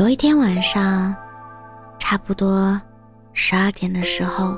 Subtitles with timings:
[0.00, 1.14] 有一天晚上，
[1.98, 2.80] 差不多
[3.34, 4.56] 十二点的时候，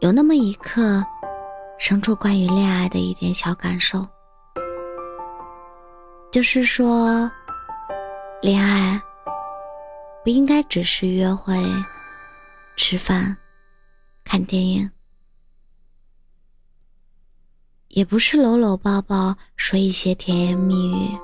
[0.00, 1.02] 有那么一刻，
[1.78, 4.06] 生出关于恋爱的一点小感受，
[6.30, 7.30] 就是说，
[8.42, 9.00] 恋爱
[10.22, 11.58] 不应该只是约会、
[12.76, 13.34] 吃饭、
[14.22, 14.90] 看电影，
[17.88, 21.18] 也不是搂搂抱抱说一些甜言蜜语。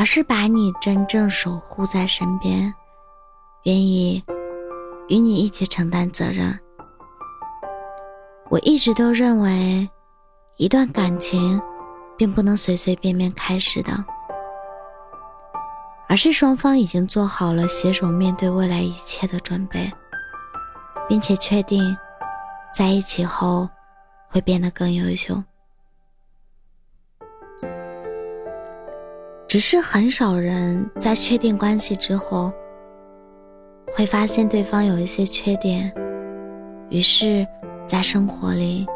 [0.00, 2.72] 而是把你真正守护在身边，
[3.64, 4.24] 愿意
[5.08, 6.58] 与你一起承担责任。
[8.48, 9.86] 我一直都认为，
[10.56, 11.60] 一段感情
[12.16, 13.92] 并不能随随便便开始的，
[16.08, 19.92] 而是双方已经做好了携手面对未来一切的准备，
[21.10, 21.94] 并且确定
[22.74, 23.68] 在一起后
[24.30, 25.44] 会变得更优秀。
[29.50, 32.52] 只是很少人在确定关系之后，
[33.92, 35.92] 会发现对方有一些缺点，
[36.88, 37.44] 于是，
[37.84, 38.86] 在生活里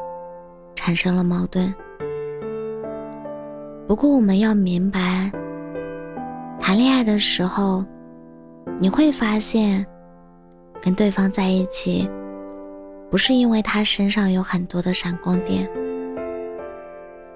[0.76, 1.74] 产生了矛盾。
[3.88, 5.28] 不过，我们要明白，
[6.60, 7.84] 谈恋爱的时候，
[8.78, 9.84] 你会发现，
[10.80, 12.08] 跟对方在一起，
[13.10, 15.68] 不是因为他身上有很多的闪光点，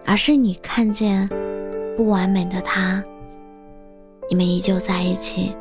[0.06, 1.28] 而是你看见。
[1.98, 3.02] 不完美的他，
[4.30, 5.52] 你们依旧在一起。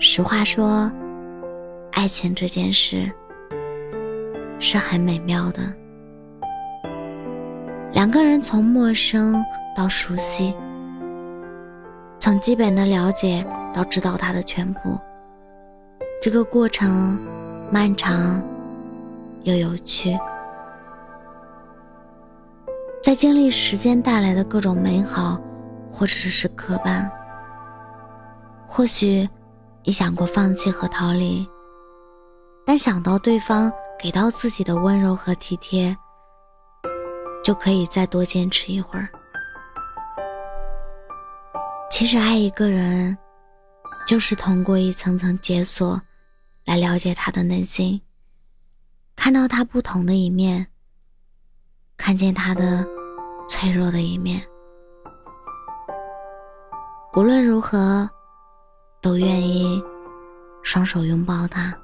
[0.00, 0.90] 实话说，
[1.92, 3.08] 爱情这件事
[4.58, 5.62] 是很美妙的。
[7.92, 9.40] 两个人从陌生
[9.76, 10.52] 到熟悉，
[12.18, 14.98] 从基本的了解到知道他的全部，
[16.20, 17.16] 这个过程
[17.70, 18.42] 漫长
[19.44, 20.18] 又有趣。
[23.08, 25.40] 在经历时间带来的各种美好，
[25.90, 27.10] 或者是磕绊。
[28.66, 29.26] 或许
[29.82, 31.48] 你想过放弃和逃离，
[32.66, 35.96] 但想到对方给到自己的温柔和体贴，
[37.42, 39.08] 就可以再多坚持一会儿。
[41.90, 43.16] 其实爱一个人，
[44.06, 45.98] 就是通过一层层解锁，
[46.66, 47.98] 来了解他的内心，
[49.16, 50.66] 看到他不同的一面，
[51.96, 52.86] 看见他的。
[53.48, 54.40] 脆弱的一面，
[57.14, 58.08] 无论如何，
[59.00, 59.82] 都愿意
[60.62, 61.74] 双手拥抱他。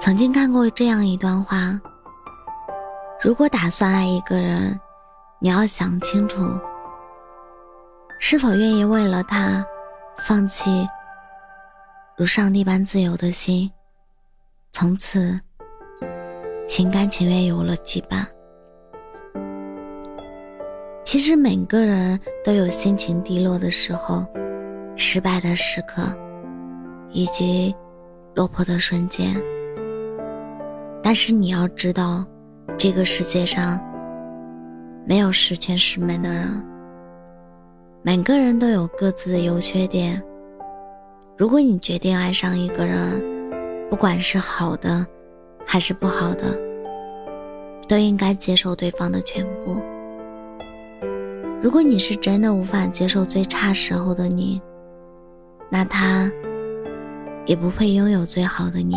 [0.00, 1.78] 曾经看过这样一段话：
[3.20, 4.78] 如果打算爱一个人，
[5.40, 6.46] 你要想清楚，
[8.20, 9.66] 是否愿意为了他，
[10.18, 10.88] 放弃
[12.16, 13.70] 如上帝般自由的心，
[14.72, 15.40] 从此。
[16.74, 18.26] 心甘情愿有了羁绊。
[21.04, 24.26] 其实每个人都有心情低落的时候，
[24.96, 26.02] 失败的时刻，
[27.12, 27.72] 以及
[28.34, 29.40] 落魄的瞬间。
[31.00, 32.26] 但是你要知道，
[32.76, 33.78] 这个世界上
[35.06, 36.60] 没有十全十美的人，
[38.02, 40.20] 每个人都有各自的优缺点。
[41.38, 43.22] 如果你决定爱上一个人，
[43.88, 45.06] 不管是好的。
[45.66, 46.58] 还是不好的，
[47.88, 49.82] 都应该接受对方的全部。
[51.62, 54.60] 如果你是真的无法接受最差时候的你，
[55.70, 56.30] 那他
[57.46, 58.96] 也不配拥有最好的你。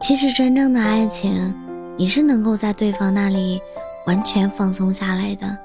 [0.00, 1.54] 其实，真正的爱情，
[1.96, 3.60] 你是能够在对方那里
[4.06, 5.56] 完全放松下来的。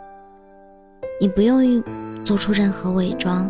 [1.19, 1.83] 你不用
[2.23, 3.49] 做出任何伪装，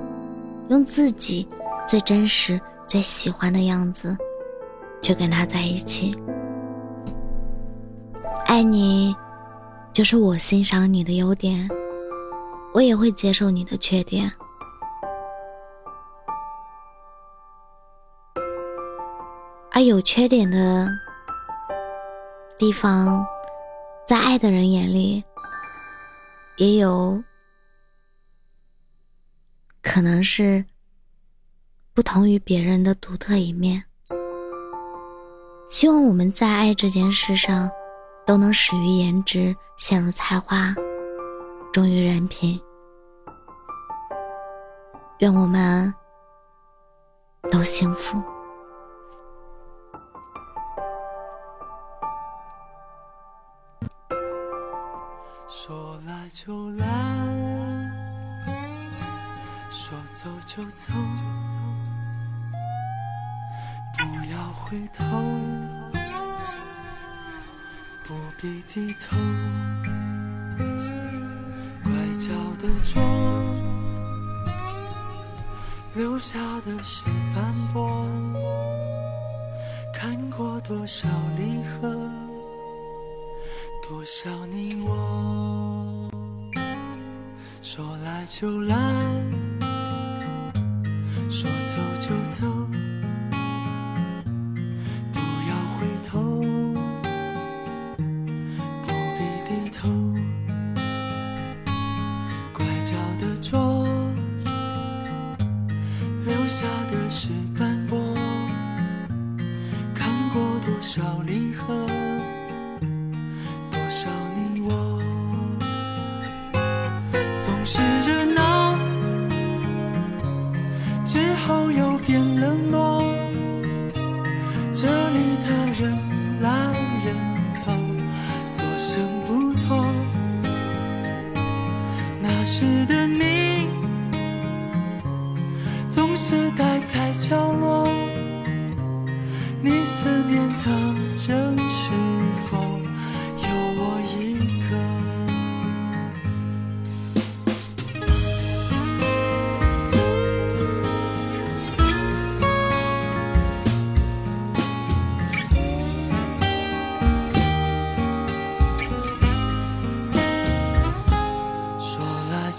[0.70, 1.48] 用自己
[1.88, 4.16] 最真实、最喜欢的样子。
[5.06, 6.12] 去跟他在一起，
[8.48, 9.16] 爱你，
[9.94, 11.70] 就是我欣赏你的优点，
[12.74, 14.32] 我也会接受你的缺点。
[19.72, 20.90] 而有缺点的
[22.58, 23.24] 地方，
[24.08, 25.24] 在爱的人眼里，
[26.58, 27.24] 也有
[29.84, 30.66] 可能是
[31.94, 33.84] 不同于别人的独特一面。
[35.76, 37.70] 希望我们在爱这件事上，
[38.26, 40.74] 都能始于颜值，陷入才华，
[41.74, 42.58] 忠于人品。
[45.20, 45.94] 愿我们
[47.52, 48.24] 都幸福。
[55.50, 56.86] 说来就来，
[59.70, 60.94] 说走就走，
[63.98, 65.04] 不要回头，
[68.08, 69.18] 不必低头，
[71.84, 72.30] 拐角
[72.62, 73.02] 的钟。
[75.96, 78.06] 留下的是斑驳，
[79.92, 81.90] 看过多少离合，
[83.90, 86.08] 多少你我，
[87.64, 88.76] 说来就来，
[91.28, 92.46] 说走就走，
[110.96, 111.35] 少离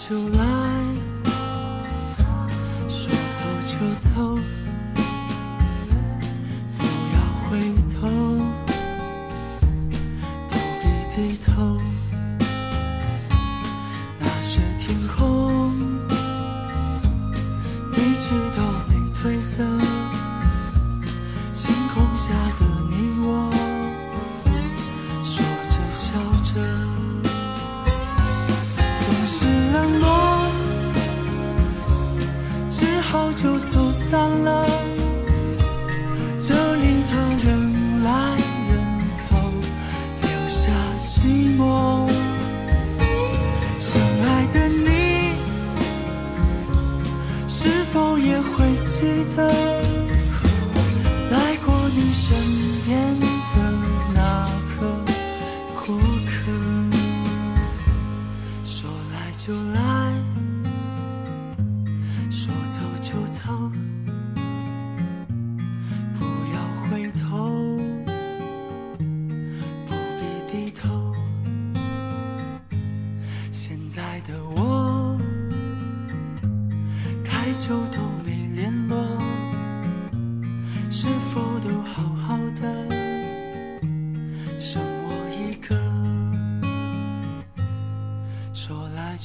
[0.08, 0.35] 来
[34.16, 34.64] 散了，
[36.40, 37.12] 这里的
[37.44, 37.46] 人
[38.02, 38.08] 来
[38.70, 38.72] 人
[39.28, 39.36] 走，
[40.22, 40.72] 留下
[41.04, 41.60] 寂寞。
[43.78, 44.88] 深爱的你，
[47.46, 49.52] 是否也会记得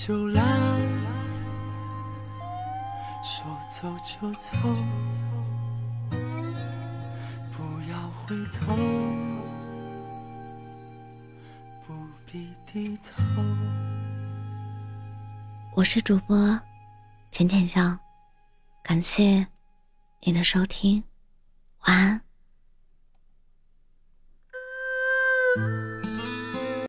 [0.04, 0.42] 就来。
[3.24, 4.58] 说走就走，
[7.52, 8.76] 不要回头，
[11.86, 11.94] 不
[12.26, 13.22] 必低头。
[15.76, 16.60] 我是主播
[17.30, 17.96] 浅浅笑，
[18.82, 19.46] 感谢
[20.22, 21.04] 你的收听，
[21.86, 22.22] 晚安。